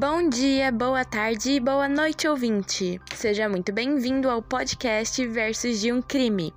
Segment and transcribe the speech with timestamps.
[0.00, 3.00] Bom dia, boa tarde e boa noite, ouvinte!
[3.16, 6.54] Seja muito bem-vindo ao podcast Versos de um Crime.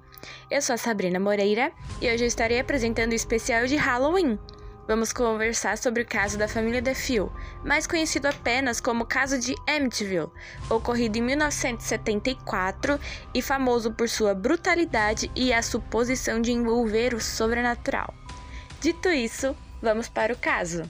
[0.48, 4.38] Eu sou a Sabrina Moreira e hoje eu estarei apresentando o especial de Halloween.
[4.88, 7.34] Vamos conversar sobre o caso da família DeFeo,
[7.66, 10.30] mais conhecido apenas como caso de Amityville,
[10.70, 13.00] ocorrido em 1974
[13.34, 18.14] e famoso por sua brutalidade e a suposição de envolver o sobrenatural.
[18.80, 20.84] Dito isso, vamos para o caso.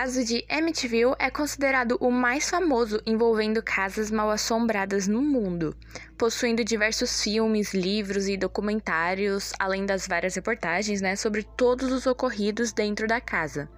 [0.00, 5.76] Caso de Amityville é considerado o mais famoso envolvendo casas mal assombradas no mundo,
[6.16, 12.72] possuindo diversos filmes, livros e documentários, além das várias reportagens né, sobre todos os ocorridos
[12.72, 13.68] dentro da casa.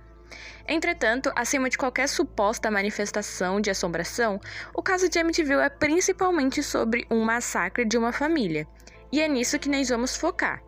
[0.69, 4.39] Entretanto, acima de qualquer suposta manifestação de assombração,
[4.73, 8.65] o caso de Amityville é principalmente sobre um massacre de uma família,
[9.11, 10.63] e é nisso que nós vamos focar.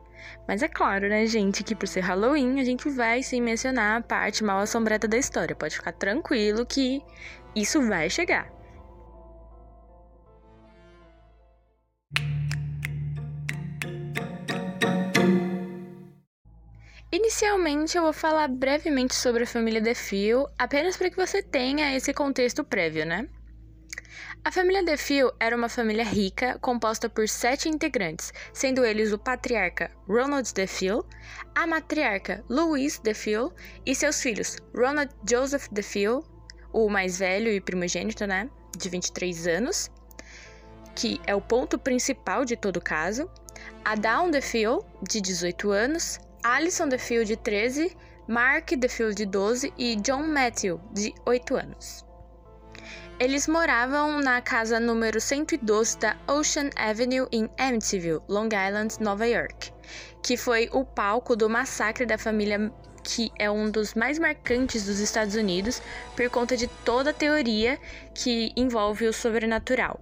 [0.46, 4.02] Mas é claro, né, gente, que por ser Halloween, a gente vai sim mencionar a
[4.02, 5.56] parte mal assombrada da história.
[5.56, 7.02] Pode ficar tranquilo que
[7.54, 8.52] isso vai chegar.
[17.14, 22.12] Inicialmente, eu vou falar brevemente sobre a família DeFeo, apenas para que você tenha esse
[22.12, 23.28] contexto prévio, né?
[24.46, 29.90] A família DeFeo era uma família rica, composta por sete integrantes, sendo eles o patriarca
[30.06, 31.02] Ronald DeFeo,
[31.54, 33.50] a matriarca Louise DeFeo
[33.86, 36.22] e seus filhos Ronald Joseph DeFeo,
[36.74, 39.90] o mais velho e primogênito, né, de 23 anos,
[40.94, 43.30] que é o ponto principal de todo o caso,
[43.82, 47.96] a Dawn de 18 anos, Alison DeFeo, de 13,
[48.28, 52.03] Mark DeFeo, de 12 e John Matthew, de 8 anos.
[53.20, 59.72] Eles moravam na casa número 112 da Ocean Avenue em Amityville, Long Island, Nova York,
[60.20, 62.72] que foi o palco do massacre da família
[63.04, 65.80] que é um dos mais marcantes dos Estados Unidos
[66.16, 67.78] por conta de toda a teoria
[68.12, 70.00] que envolve o sobrenatural.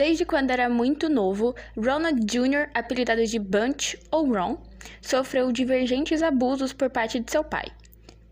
[0.00, 4.56] Desde quando era muito novo, Ronald Jr., apelidado de Bunch ou Ron,
[5.02, 7.66] sofreu divergentes abusos por parte de seu pai.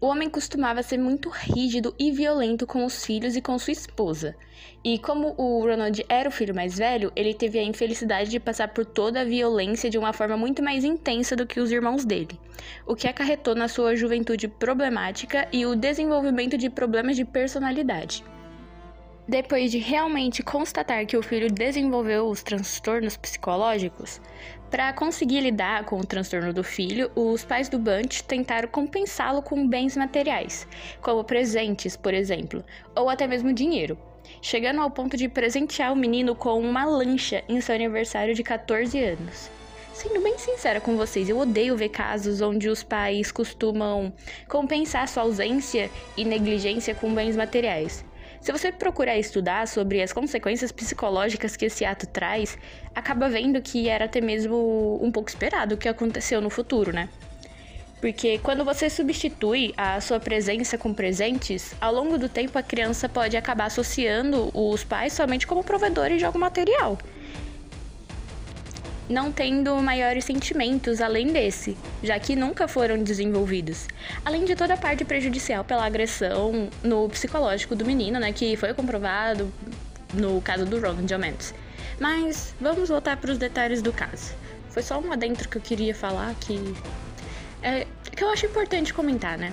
[0.01, 4.35] O homem costumava ser muito rígido e violento com os filhos e com sua esposa.
[4.83, 8.69] E como o Ronald era o filho mais velho, ele teve a infelicidade de passar
[8.69, 12.41] por toda a violência de uma forma muito mais intensa do que os irmãos dele,
[12.87, 18.25] o que acarretou na sua juventude problemática e o desenvolvimento de problemas de personalidade.
[19.29, 24.23] Depois de realmente constatar que o filho desenvolveu os transtornos psicológicos,
[24.71, 29.69] para conseguir lidar com o transtorno do filho, os pais do Bunch tentaram compensá-lo com
[29.69, 30.67] bens materiais,
[31.03, 32.65] como presentes, por exemplo,
[32.97, 33.99] ou até mesmo dinheiro,
[34.41, 38.99] chegando ao ponto de presentear o menino com uma lancha em seu aniversário de 14
[38.99, 39.51] anos.
[39.93, 44.11] Sendo bem sincera com vocês, eu odeio ver casos onde os pais costumam
[44.49, 48.08] compensar sua ausência e negligência com bens materiais.
[48.41, 52.57] Se você procurar estudar sobre as consequências psicológicas que esse ato traz,
[52.95, 57.09] acaba vendo que era até mesmo um pouco esperado o que aconteceu no futuro, né?
[58.01, 63.09] Porque quando você substitui a sua presença com presentes, ao longo do tempo a criança
[63.09, 66.97] pode acabar associando os pais somente como provedores de algum material
[69.09, 73.89] não tendo maiores sentimentos além desse, já que nunca foram desenvolvidos.
[74.25, 78.75] Além de toda a parte prejudicial pela agressão no psicológico do menino, né, que foi
[78.75, 79.53] comprovado
[80.13, 81.55] no caso do Ron Diamantes.
[81.99, 84.33] Mas vamos voltar para os detalhes do caso.
[84.71, 86.75] Foi só um adentro que eu queria falar que
[87.63, 89.53] é, que eu acho importante comentar, né?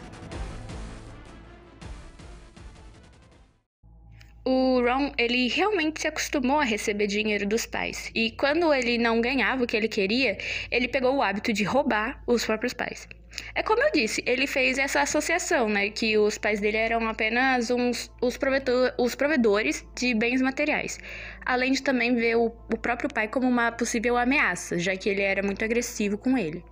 [4.45, 8.11] O Ron, ele realmente se acostumou a receber dinheiro dos pais.
[8.13, 10.37] E quando ele não ganhava o que ele queria,
[10.69, 13.07] ele pegou o hábito de roubar os próprios pais.
[13.53, 15.89] É como eu disse, ele fez essa associação, né?
[15.89, 20.99] Que os pais dele eram apenas uns, os, provedor, os provedores de bens materiais.
[21.45, 25.21] Além de também ver o, o próprio pai como uma possível ameaça, já que ele
[25.21, 26.63] era muito agressivo com ele.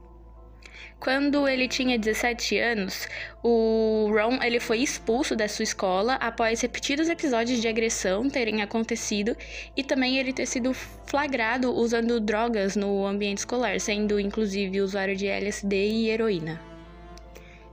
[1.03, 3.09] Quando ele tinha 17 anos,
[3.43, 9.35] o Ron ele foi expulso da sua escola após repetidos episódios de agressão terem acontecido
[9.75, 15.27] e também ele ter sido flagrado usando drogas no ambiente escolar, sendo inclusive usuário de
[15.27, 16.61] LSD e heroína.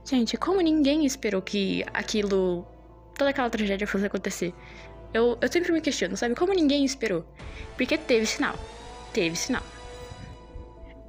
[0.03, 2.67] Gente, como ninguém esperou que aquilo,
[3.17, 4.53] toda aquela tragédia fosse acontecer?
[5.13, 6.35] Eu, eu sempre me questiono, sabe?
[6.35, 7.25] Como ninguém esperou?
[7.77, 8.59] Porque teve sinal.
[9.13, 9.63] Teve sinal.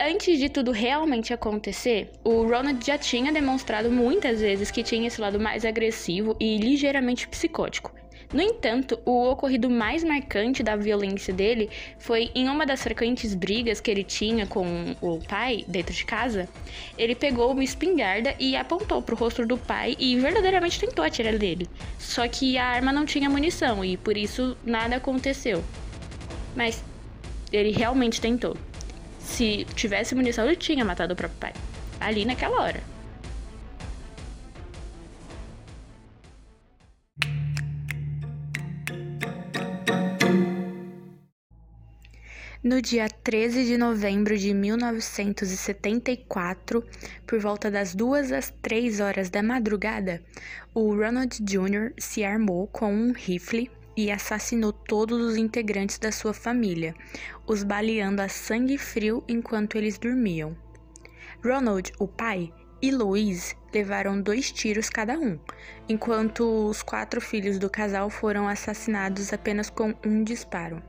[0.05, 5.21] Antes de tudo realmente acontecer, o Ronald já tinha demonstrado muitas vezes que tinha esse
[5.21, 7.95] lado mais agressivo e ligeiramente psicótico.
[8.35, 11.71] No entanto, o ocorrido mais marcante da violência dele
[12.01, 16.49] foi em uma das frequentes brigas que ele tinha com o pai dentro de casa.
[16.99, 21.39] Ele pegou uma espingarda e apontou para o rosto do pai e verdadeiramente tentou atirar
[21.39, 21.69] dele.
[21.97, 25.63] Só que a arma não tinha munição e por isso nada aconteceu.
[26.57, 26.83] Mas
[27.53, 28.57] ele realmente tentou.
[29.25, 31.53] Se tivesse munição, ele tinha matado o próprio pai.
[32.01, 32.93] Ali naquela hora.
[42.65, 46.85] No dia 13 de novembro de 1974,
[47.27, 50.23] por volta das duas às três horas da madrugada,
[50.73, 51.93] o Ronald Jr.
[51.99, 56.95] se armou com um rifle e assassinou todos os integrantes da sua família,
[57.47, 60.57] os baleando a sangue frio enquanto eles dormiam.
[61.45, 62.53] Ronald, o pai,
[62.83, 65.39] e Louise levaram dois tiros cada um,
[65.89, 70.83] enquanto os quatro filhos do casal foram assassinados apenas com um disparo.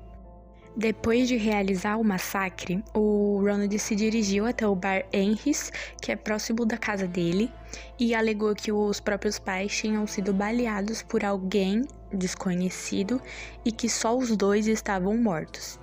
[0.76, 5.72] Depois de realizar o massacre, o Ronald se dirigiu até o bar Henry's,
[6.02, 7.52] que é próximo da casa dele,
[8.00, 11.84] e alegou que os próprios pais tinham sido baleados por alguém
[12.16, 13.22] desconhecido
[13.66, 15.80] e que só os dois estavam mortos.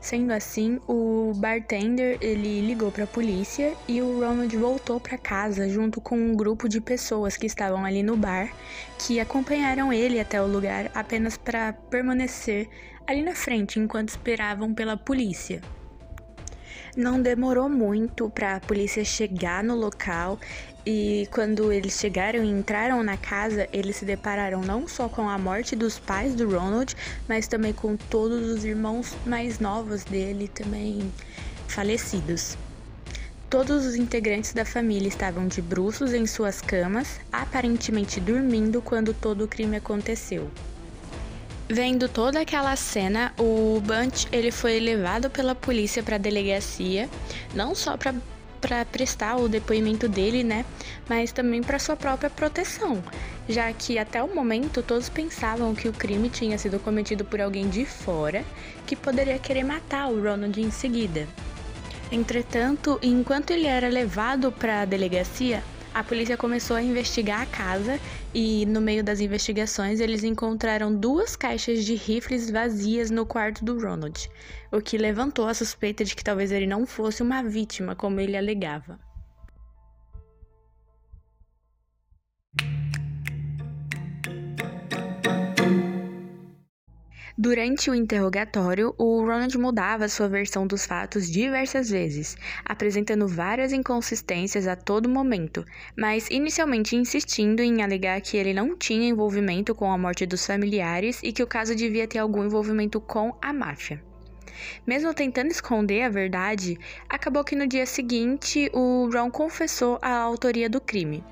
[0.00, 5.66] Sendo assim, o bartender ele ligou para a polícia e o Ronald voltou para casa
[5.66, 8.52] junto com um grupo de pessoas que estavam ali no bar,
[8.98, 12.68] que acompanharam ele até o lugar apenas para permanecer
[13.06, 15.62] ali na frente enquanto esperavam pela polícia.
[16.94, 20.38] Não demorou muito para a polícia chegar no local
[20.86, 25.38] e quando eles chegaram e entraram na casa, eles se depararam não só com a
[25.38, 26.94] morte dos pais do Ronald,
[27.28, 31.10] mas também com todos os irmãos mais novos dele também
[31.68, 32.56] falecidos.
[33.48, 39.44] Todos os integrantes da família estavam de bruços em suas camas, aparentemente dormindo quando todo
[39.44, 40.50] o crime aconteceu.
[41.68, 47.08] Vendo toda aquela cena, o Bunch ele foi levado pela polícia para a delegacia,
[47.54, 48.14] não só para
[48.64, 50.64] para prestar o depoimento dele, né?
[51.06, 53.04] Mas também para sua própria proteção,
[53.46, 57.68] já que até o momento todos pensavam que o crime tinha sido cometido por alguém
[57.68, 58.42] de fora
[58.86, 61.28] que poderia querer matar o Ronald em seguida.
[62.10, 65.62] Entretanto, enquanto ele era levado para a delegacia,
[65.94, 68.00] a polícia começou a investigar a casa
[68.34, 73.80] e, no meio das investigações, eles encontraram duas caixas de rifles vazias no quarto do
[73.80, 74.28] Ronald,
[74.72, 78.36] o que levantou a suspeita de que talvez ele não fosse uma vítima, como ele
[78.36, 78.98] alegava.
[87.36, 94.68] Durante o interrogatório, o Ronald mudava sua versão dos fatos diversas vezes, apresentando várias inconsistências
[94.68, 95.64] a todo momento,
[95.96, 101.18] mas inicialmente insistindo em alegar que ele não tinha envolvimento com a morte dos familiares
[101.24, 104.00] e que o caso devia ter algum envolvimento com a máfia.
[104.86, 106.78] Mesmo tentando esconder a verdade,
[107.08, 111.24] acabou que no dia seguinte o Ron confessou a autoria do crime.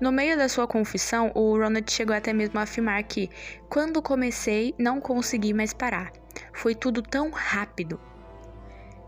[0.00, 3.28] No meio da sua confissão, o Ronald chegou até mesmo a afirmar que,
[3.68, 6.10] quando comecei, não consegui mais parar.
[6.52, 8.00] Foi tudo tão rápido.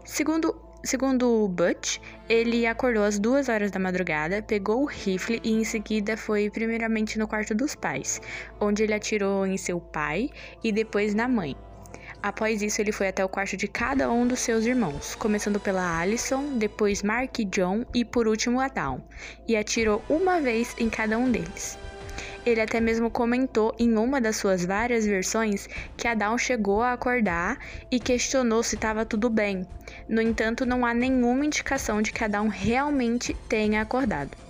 [0.04, 5.62] Segundo Segundo Butch, ele acordou às duas horas da madrugada, pegou o rifle e em
[5.62, 8.20] seguida foi primeiramente no quarto dos pais,
[8.60, 10.28] onde ele atirou em seu pai
[10.62, 11.56] e depois na mãe.
[12.22, 15.98] Após isso, ele foi até o quarto de cada um dos seus irmãos, começando pela
[15.98, 19.00] Alison, depois Mark e John e por último a Dawn,
[19.48, 21.76] e atirou uma vez em cada um deles.
[22.46, 26.92] Ele até mesmo comentou em uma das suas várias versões que a Dawn chegou a
[26.92, 27.58] acordar
[27.90, 29.66] e questionou se estava tudo bem.
[30.08, 34.41] No entanto, não há nenhuma indicação de que a Dawn realmente tenha acordado.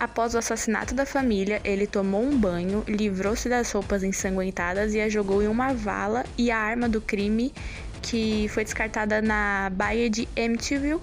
[0.00, 5.08] Após o assassinato da família, ele tomou um banho, livrou-se das roupas ensanguentadas e a
[5.08, 7.52] jogou em uma vala e a arma do crime,
[8.00, 11.00] que foi descartada na baía de Amityville,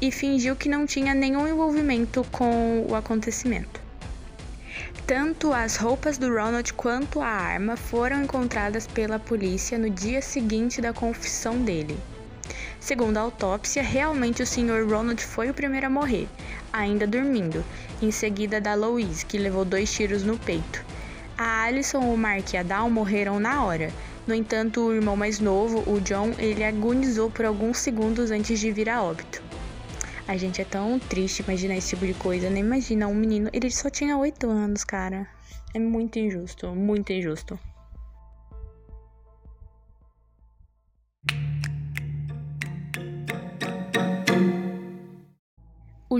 [0.00, 3.80] e fingiu que não tinha nenhum envolvimento com o acontecimento.
[5.06, 10.80] Tanto as roupas do Ronald quanto a arma foram encontradas pela polícia no dia seguinte
[10.80, 11.96] da confissão dele.
[12.80, 14.88] Segundo a autópsia, realmente o Sr.
[14.88, 16.28] Ronald foi o primeiro a morrer,
[16.72, 17.64] ainda dormindo,
[18.00, 20.84] em seguida da Louise, que levou dois tiros no peito.
[21.36, 23.92] A Alison, o Mark e a Dawn morreram na hora.
[24.26, 28.70] No entanto, o irmão mais novo, o John, ele agonizou por alguns segundos antes de
[28.70, 29.42] vir a óbito.
[30.26, 32.60] A gente é tão triste imaginar esse tipo de coisa, né?
[32.60, 35.26] Imagina um menino, ele só tinha oito anos, cara.
[35.74, 37.58] É muito injusto, muito injusto.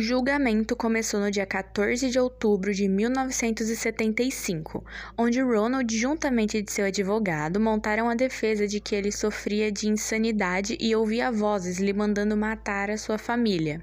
[0.01, 4.85] Julgamento começou no dia 14 de outubro de 1975,
[5.17, 10.77] onde Ronald, juntamente de seu advogado, montaram a defesa de que ele sofria de insanidade
[10.81, 13.83] e ouvia vozes lhe mandando matar a sua família.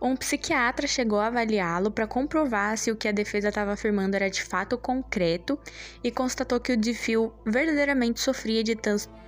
[0.00, 4.30] Um psiquiatra chegou a avaliá-lo para comprovar se o que a defesa estava afirmando era
[4.30, 5.58] de fato concreto
[6.02, 8.76] e constatou que o DeFeo verdadeiramente sofria de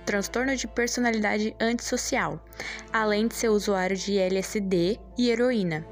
[0.05, 2.43] transtorno de personalidade antissocial,
[2.91, 5.85] além de ser usuário de LSD e heroína.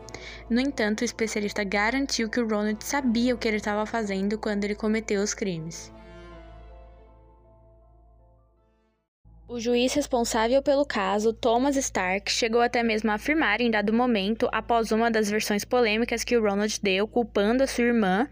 [0.49, 4.63] No entanto, o especialista garantiu que o Ronald sabia o que ele estava fazendo quando
[4.63, 5.91] ele cometeu os crimes.
[9.49, 14.49] O juiz responsável pelo caso, Thomas Stark, chegou até mesmo a afirmar em dado momento,
[14.51, 18.27] após uma das versões polêmicas que o Ronald deu culpando a sua irmã,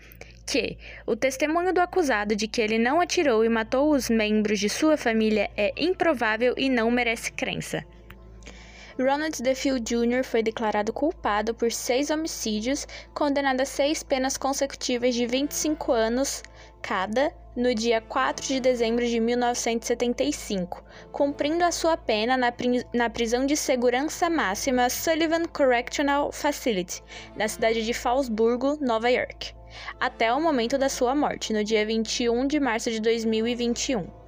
[0.45, 0.77] que
[1.07, 4.97] o testemunho do acusado de que ele não atirou e matou os membros de sua
[4.97, 7.85] família é improvável e não merece crença.
[8.97, 10.23] Ronald DeFeo Jr.
[10.23, 16.41] foi declarado culpado por seis homicídios, condenado a seis penas consecutivas de 25 anos
[16.81, 23.09] cada no dia 4 de dezembro de 1975, cumprindo a sua pena na, pri na
[23.09, 27.03] prisão de segurança máxima Sullivan Correctional Facility,
[27.35, 29.53] na cidade de Fallsburgo, Nova York,
[29.99, 34.24] até o momento da sua morte, no dia 21 de março de 2021.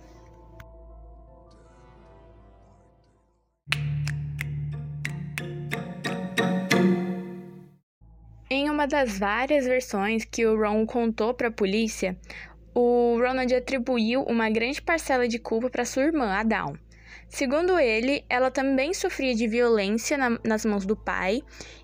[8.87, 12.17] Das várias versões que o Ron contou para a polícia,
[12.73, 16.75] o Ronald atribuiu uma grande parcela de culpa para sua irmã, a Dawn.
[17.27, 21.41] Segundo ele, ela também sofria de violência na, nas mãos do pai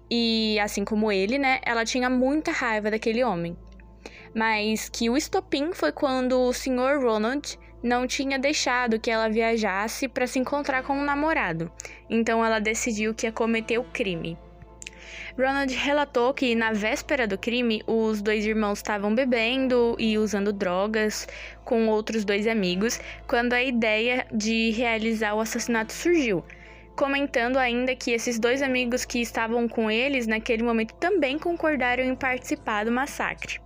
[0.09, 3.57] e, assim como ele, né, ela tinha muita raiva daquele homem.
[4.33, 7.01] Mas que o estopim foi quando o Sr.
[7.01, 11.71] Ronald não tinha deixado que ela viajasse para se encontrar com um namorado.
[12.09, 14.37] Então ela decidiu que ia cometer o crime.
[15.37, 21.27] Ronald relatou que na véspera do crime, os dois irmãos estavam bebendo e usando drogas
[21.63, 26.43] com outros dois amigos, quando a ideia de realizar o assassinato surgiu.
[26.95, 32.15] Comentando ainda que esses dois amigos que estavam com eles naquele momento também concordaram em
[32.15, 33.59] participar do massacre.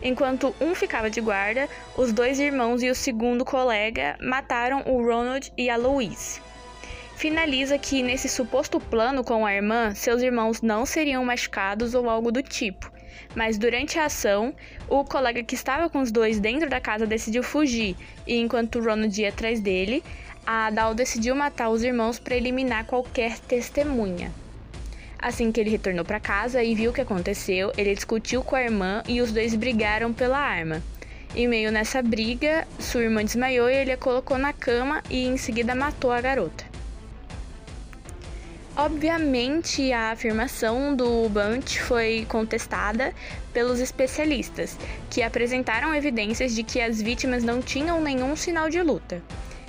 [0.00, 1.68] Enquanto um ficava de guarda,
[1.98, 6.45] os dois irmãos e o segundo colega mataram o Ronald e a Louise
[7.16, 12.30] finaliza que nesse suposto plano com a irmã, seus irmãos não seriam machucados ou algo
[12.30, 12.92] do tipo.
[13.34, 14.54] Mas durante a ação,
[14.88, 17.96] o colega que estava com os dois dentro da casa decidiu fugir,
[18.26, 20.04] e enquanto Ronald ia atrás dele,
[20.46, 24.30] a Dal decidiu matar os irmãos para eliminar qualquer testemunha.
[25.18, 28.62] Assim que ele retornou para casa e viu o que aconteceu, ele discutiu com a
[28.62, 30.82] irmã e os dois brigaram pela arma.
[31.34, 35.38] E meio nessa briga, sua irmã desmaiou e ele a colocou na cama e em
[35.38, 36.75] seguida matou a garota.
[38.76, 43.14] Obviamente, a afirmação do Bunt foi contestada
[43.50, 44.76] pelos especialistas,
[45.08, 49.22] que apresentaram evidências de que as vítimas não tinham nenhum sinal de luta.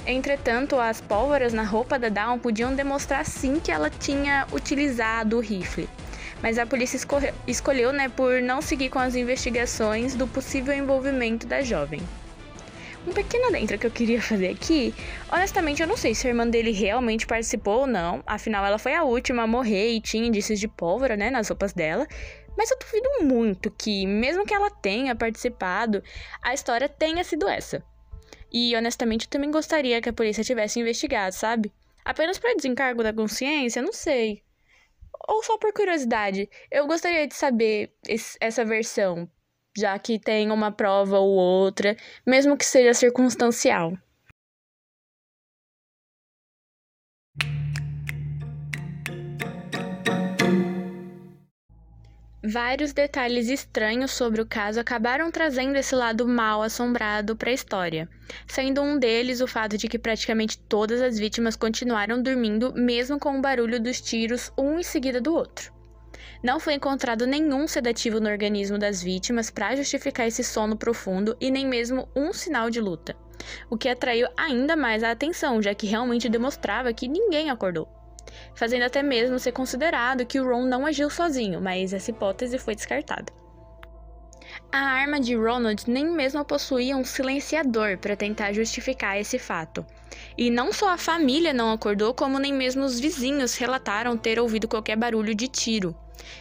[0.06, 5.42] Entretanto, as pólvoras na roupa da Dawn podiam demonstrar sim que ela tinha utilizado o
[5.42, 5.88] rifle.
[6.44, 7.00] Mas a polícia
[7.48, 12.02] escolheu né, por não seguir com as investigações do possível envolvimento da jovem.
[13.08, 14.94] Um pequeno adentro que eu queria fazer aqui,
[15.32, 18.94] honestamente eu não sei se a irmã dele realmente participou ou não, afinal ela foi
[18.94, 22.06] a última a morrer e tinha indícios de pólvora, né, nas roupas dela.
[22.58, 26.04] Mas eu duvido muito que, mesmo que ela tenha participado,
[26.42, 27.82] a história tenha sido essa.
[28.52, 31.72] E honestamente eu também gostaria que a polícia tivesse investigado, sabe?
[32.04, 34.44] Apenas para desencargo da consciência, não sei.
[35.30, 39.30] Ou só por curiosidade, eu gostaria de saber esse, essa versão
[39.78, 43.94] já que tem uma prova ou outra, mesmo que seja circunstancial.
[52.44, 58.10] Vários detalhes estranhos sobre o caso acabaram trazendo esse lado mal assombrado para a história,
[58.48, 63.38] sendo um deles o fato de que praticamente todas as vítimas continuaram dormindo, mesmo com
[63.38, 65.77] o barulho dos tiros um em seguida do outro.
[66.44, 71.50] Não foi encontrado nenhum sedativo no organismo das vítimas para justificar esse sono profundo e
[71.50, 73.16] nem mesmo um sinal de luta,
[73.70, 77.88] o que atraiu ainda mais a atenção, já que realmente demonstrava que ninguém acordou.
[78.54, 82.76] Fazendo até mesmo ser considerado que o Ron não agiu sozinho, mas essa hipótese foi
[82.76, 83.32] descartada.
[84.72, 89.86] A arma de Ronald nem mesmo possuía um silenciador para tentar justificar esse fato.
[90.38, 94.68] E não só a família não acordou, como nem mesmo os vizinhos relataram ter ouvido
[94.68, 95.96] qualquer barulho de tiro.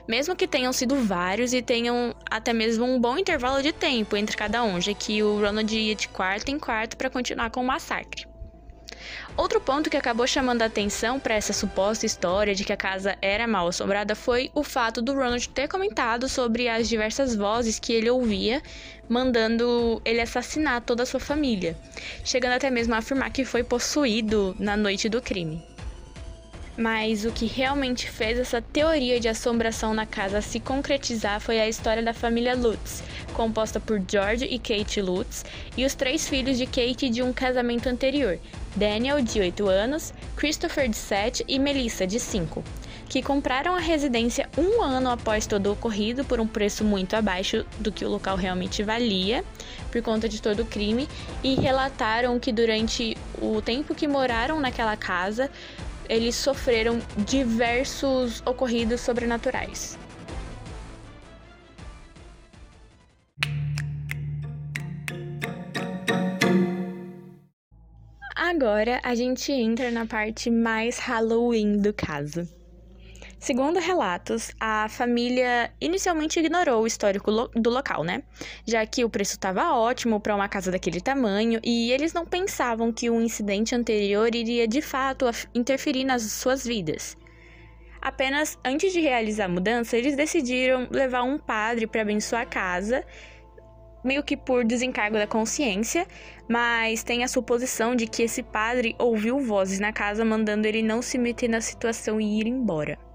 [0.07, 4.37] Mesmo que tenham sido vários e tenham até mesmo um bom intervalo de tempo entre
[4.37, 7.67] cada um, já que o Ronald ia de quarto em quarto para continuar com o
[7.67, 8.27] massacre.
[9.37, 13.17] Outro ponto que acabou chamando a atenção para essa suposta história de que a casa
[13.21, 17.93] era mal assombrada foi o fato do Ronald ter comentado sobre as diversas vozes que
[17.93, 18.63] ele ouvia,
[19.09, 21.77] mandando ele assassinar toda a sua família,
[22.25, 25.76] chegando até mesmo a afirmar que foi possuído na noite do crime.
[26.77, 31.67] Mas o que realmente fez essa teoria de assombração na casa se concretizar foi a
[31.67, 33.03] história da família Lutz,
[33.33, 35.43] composta por George e Kate Lutz,
[35.75, 38.39] e os três filhos de Kate de um casamento anterior:
[38.75, 42.63] Daniel, de 8 anos, Christopher, de 7 e Melissa, de 5,
[43.09, 47.65] que compraram a residência um ano após todo o ocorrido por um preço muito abaixo
[47.79, 49.43] do que o local realmente valia,
[49.91, 51.09] por conta de todo o crime,
[51.43, 55.51] e relataram que durante o tempo que moraram naquela casa,
[56.09, 59.99] eles sofreram diversos ocorridos sobrenaturais.
[68.35, 72.56] Agora a gente entra na parte mais Halloween do caso.
[73.47, 78.25] Segundo relatos, a família inicialmente ignorou o histórico lo do local, né?
[78.67, 82.93] Já que o preço estava ótimo para uma casa daquele tamanho e eles não pensavam
[82.93, 87.17] que um incidente anterior iria de fato interferir nas suas vidas.
[88.03, 93.05] Apenas antes de realizar a mudança, eles decidiram levar um padre para abençoar a casa,
[94.03, 96.05] meio que por desencargo da consciência,
[96.49, 101.01] mas tem a suposição de que esse padre ouviu vozes na casa mandando ele não
[101.01, 103.06] se meter na situação e ir embora.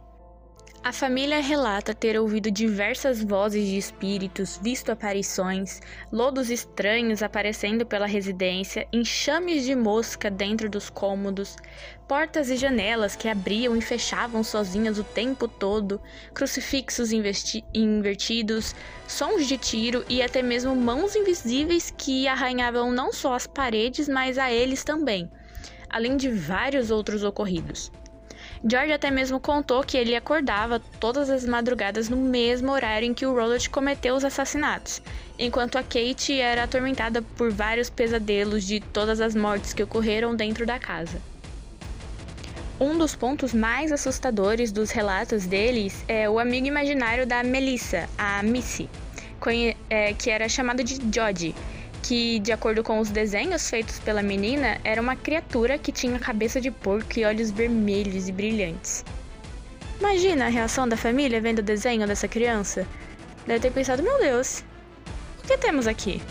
[0.84, 5.80] A família relata ter ouvido diversas vozes de espíritos, visto aparições,
[6.12, 11.56] lodos estranhos aparecendo pela residência, enxames de mosca dentro dos cômodos,
[12.08, 16.02] portas e janelas que abriam e fechavam sozinhas o tempo todo,
[16.34, 18.74] crucifixos invertidos,
[19.08, 24.40] sons de tiro e até mesmo mãos invisíveis que arranhavam não só as paredes, mas
[24.40, 25.30] a eles também,
[25.88, 27.92] além de vários outros ocorridos.
[28.64, 33.26] George até mesmo contou que ele acordava todas as madrugadas no mesmo horário em que
[33.26, 35.02] o Roland cometeu os assassinatos,
[35.38, 40.64] enquanto a Kate era atormentada por vários pesadelos de todas as mortes que ocorreram dentro
[40.64, 41.20] da casa.
[42.80, 48.44] Um dos pontos mais assustadores dos relatos deles é o amigo imaginário da Melissa, a
[48.44, 48.88] Missy,
[49.90, 51.56] é, que era chamado de Jodie,
[52.02, 56.60] que, de acordo com os desenhos feitos pela menina, era uma criatura que tinha cabeça
[56.60, 59.06] de porco e olhos vermelhos e brilhantes.
[60.00, 62.88] Imagina a reação da família vendo o desenho dessa criança.
[63.46, 64.64] Deve ter pensado: meu Deus,
[65.44, 66.22] o que temos aqui?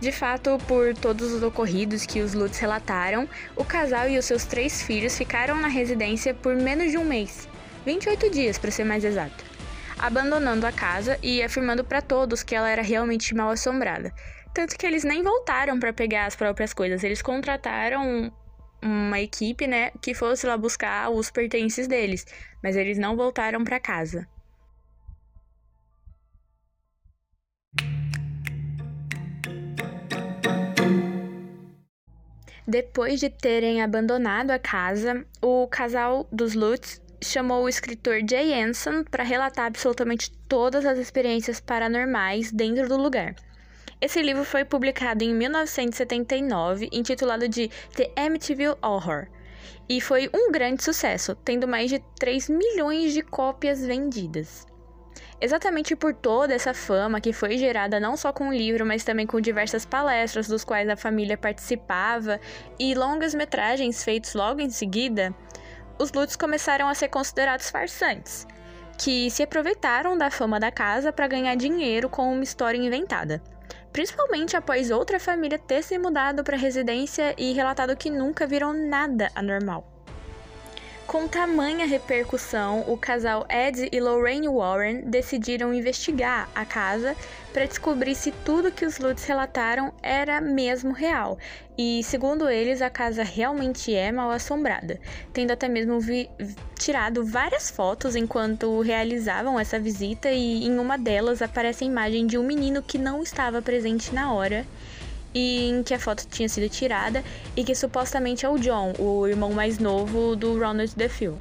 [0.00, 4.44] De fato, por todos os ocorridos que os Lutz relataram, o casal e os seus
[4.44, 7.48] três filhos ficaram na residência por menos de um mês
[7.86, 9.54] 28 dias, para ser mais exato
[9.98, 14.12] abandonando a casa e afirmando para todos que ela era realmente mal assombrada,
[14.54, 17.02] tanto que eles nem voltaram para pegar as próprias coisas.
[17.02, 18.32] Eles contrataram
[18.80, 22.24] uma equipe, né, que fosse lá buscar os pertences deles,
[22.62, 24.28] mas eles não voltaram para casa.
[32.66, 39.04] Depois de terem abandonado a casa, o casal dos Lutz chamou o escritor Jay Anson
[39.04, 43.34] para relatar absolutamente todas as experiências paranormais dentro do lugar.
[44.04, 49.28] Esse livro foi publicado em 1979, intitulado de The Amityville Horror,
[49.88, 54.66] e foi um grande sucesso, tendo mais de 3 milhões de cópias vendidas.
[55.40, 59.26] Exatamente por toda essa fama que foi gerada não só com o livro, mas também
[59.26, 62.38] com diversas palestras dos quais a família participava
[62.78, 65.34] e longas metragens feitos logo em seguida,
[65.98, 68.46] os Lutz começaram a ser considerados farsantes,
[68.98, 73.42] que se aproveitaram da fama da casa para ganhar dinheiro com uma história inventada
[73.94, 78.72] principalmente após outra família ter se mudado para a residência e relatado que nunca viram
[78.72, 79.93] nada anormal.
[81.06, 87.14] Com tamanha repercussão, o casal Ed e Lorraine Warren decidiram investigar a casa
[87.52, 91.38] para descobrir se tudo que os Lutz relataram era mesmo real.
[91.76, 94.98] E, segundo eles, a casa realmente é mal assombrada,
[95.32, 95.98] tendo até mesmo
[96.78, 102.38] tirado várias fotos enquanto realizavam essa visita, e em uma delas aparece a imagem de
[102.38, 104.66] um menino que não estava presente na hora
[105.34, 107.24] e em que a foto tinha sido tirada
[107.56, 111.38] e que supostamente é o John, o irmão mais novo do Ronald DeFeo.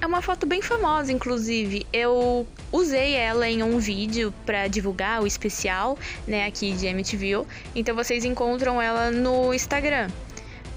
[0.00, 1.84] É uma foto bem famosa, inclusive.
[1.92, 7.44] Eu usei ela em um vídeo para divulgar o especial, né, aqui de MTV.
[7.74, 10.08] Então vocês encontram ela no Instagram.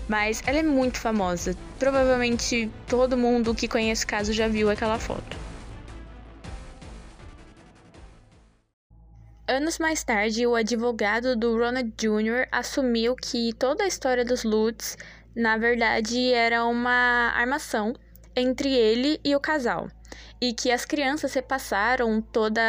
[0.10, 1.56] Mas ela é muito famosa.
[1.78, 5.41] Provavelmente todo mundo que conhece o caso já viu aquela foto.
[9.52, 12.48] Anos mais tarde, o advogado do Ronald Jr.
[12.54, 14.98] assumiu que toda a história dos Lutz
[15.36, 17.94] na verdade era uma armação
[18.34, 19.90] entre ele e o casal.
[20.40, 22.62] E que as crianças repassaram toda,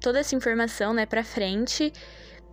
[0.00, 1.92] toda essa informação né, para frente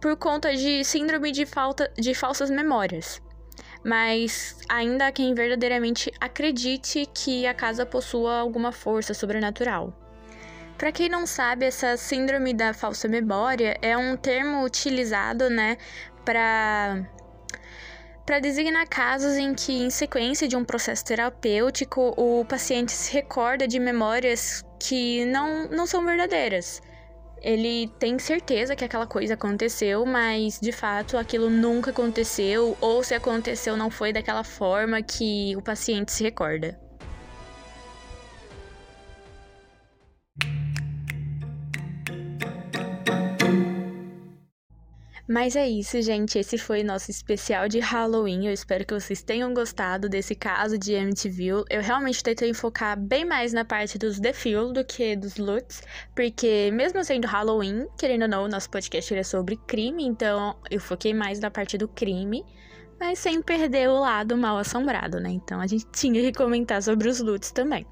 [0.02, 3.22] por conta de síndrome de, falta, de falsas memórias.
[3.86, 10.01] Mas ainda há quem verdadeiramente acredite que a casa possua alguma força sobrenatural.
[10.82, 15.78] Para quem não sabe, essa síndrome da falsa memória é um termo utilizado, né,
[16.26, 17.08] para
[18.26, 23.68] para designar casos em que, em sequência de um processo terapêutico, o paciente se recorda
[23.68, 26.82] de memórias que não, não são verdadeiras.
[27.44, 33.14] Ele tem certeza que aquela coisa aconteceu, mas de fato aquilo nunca aconteceu, ou se
[33.14, 36.76] aconteceu, não foi daquela forma que o paciente se recorda.
[45.32, 46.38] Mas é isso, gente.
[46.38, 48.48] Esse foi nosso especial de Halloween.
[48.48, 51.64] Eu espero que vocês tenham gostado desse caso de Amityville.
[51.70, 56.70] Eu realmente tentei focar bem mais na parte dos Feel do que dos Lutz, porque
[56.74, 61.40] mesmo sendo Halloween, querendo ou não, nosso podcast é sobre crime, então eu foquei mais
[61.40, 62.44] na parte do crime
[63.00, 65.30] mas sem perder o lado mal assombrado, né?
[65.30, 67.88] Então a gente tinha que comentar sobre os Lutz também.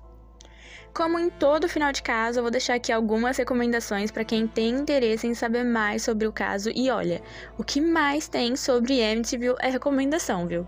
[0.93, 4.69] Como em todo final de caso, eu vou deixar aqui algumas recomendações para quem tem
[4.69, 6.71] interesse em saber mais sobre o caso.
[6.75, 7.21] E olha,
[7.57, 10.67] o que mais tem sobre Amityville é recomendação, viu?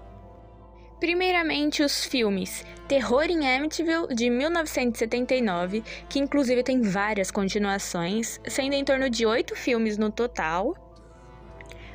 [1.00, 8.84] Primeiramente, os filmes Terror em Amityville, de 1979, que inclusive tem várias continuações, sendo em
[8.84, 10.76] torno de oito filmes no total,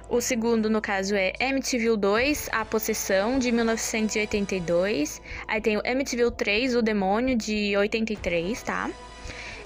[0.08, 5.20] o segundo, no caso, é Amityville 2, A Possessão, de 1982.
[5.48, 8.88] Aí tem o Amityville 3, O Demônio, de 83, tá?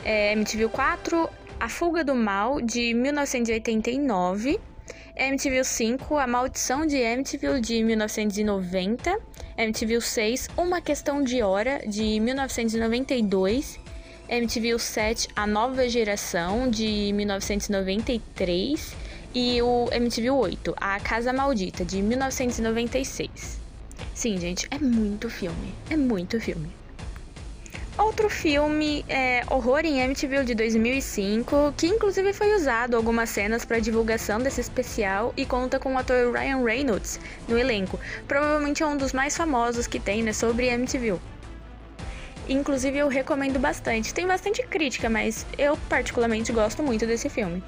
[0.03, 4.59] É, Amityville 4, A Fuga do Mal, de 1989.
[5.19, 9.21] Amityville 5, A Maldição de Amityville, de 1990.
[9.59, 13.79] Amityville 6, Uma Questão de Hora, de 1992.
[14.31, 22.03] Amityville 7, A Nova Geração, de 1993 e o MTV 8, A Casa Maldita, de
[22.03, 23.59] 1996.
[24.15, 25.75] Sim, gente, é muito filme.
[25.89, 26.71] É muito filme.
[27.99, 33.79] Outro filme é Horror em MTV de 2005, que inclusive foi usado algumas cenas para
[33.79, 38.01] divulgação desse especial e conta com o ator Ryan Reynolds no elenco.
[38.27, 41.19] Provavelmente é um dos mais famosos que tem né, sobre MTV.
[42.49, 44.15] Inclusive eu recomendo bastante.
[44.15, 47.63] Tem bastante crítica, mas eu particularmente gosto muito desse filme.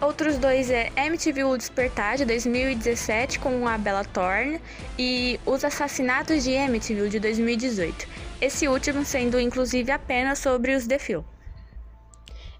[0.00, 4.58] Outros dois é MTV O Despertar, de 2017, com a Bella Thorne,
[4.98, 8.08] e Os Assassinatos de Amityville, de 2018.
[8.40, 11.22] Esse último sendo, inclusive, apenas sobre os The Phil.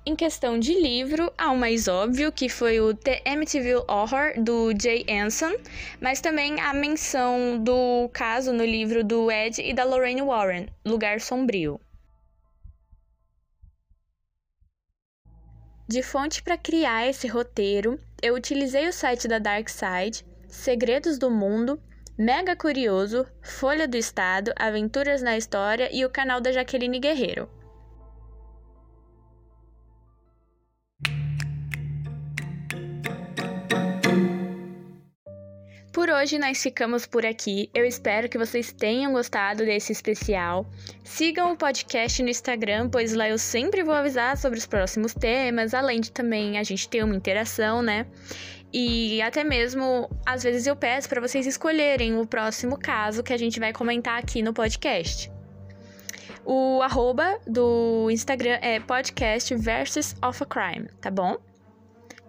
[0.05, 4.75] Em questão de livro, há o mais óbvio, que foi o The Amityville Horror, do
[4.79, 5.55] Jay Anson,
[5.99, 11.23] mas também a menção do caso no livro do Ed e da Lorraine Warren, Lugar
[11.23, 11.81] Sombrio.
[15.91, 21.29] De fonte para criar esse roteiro, eu utilizei o site da Dark Side, Segredos do
[21.29, 21.83] Mundo,
[22.17, 27.51] Mega Curioso, Folha do Estado, Aventuras na História e o canal da Jaqueline Guerreiro.
[36.01, 37.69] Por hoje nós ficamos por aqui.
[37.75, 40.65] Eu espero que vocês tenham gostado desse especial.
[41.05, 45.75] Sigam o podcast no Instagram, pois lá eu sempre vou avisar sobre os próximos temas,
[45.75, 48.07] além de também a gente ter uma interação, né?
[48.73, 53.39] E até mesmo, às vezes eu peço para vocês escolherem o próximo caso que a
[53.39, 55.31] gente vai comentar aqui no podcast.
[56.47, 61.37] O arroba do Instagram é podcast versus of a crime, tá bom?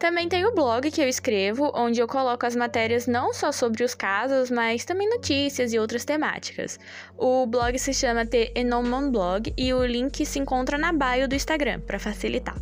[0.02, 3.84] Também tem o blog que eu escrevo, onde eu coloco as matérias não só sobre
[3.84, 6.80] os casos, mas também notícias e outras temáticas.
[7.16, 11.36] O blog se chama The Enomon Blog e o link se encontra na bio do
[11.36, 12.58] Instagram, para facilitar.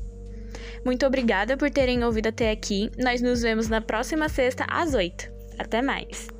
[0.84, 2.92] Muito obrigada por terem ouvido até aqui.
[2.98, 5.32] Nós nos vemos na próxima sexta às 8.
[5.58, 6.39] Até mais!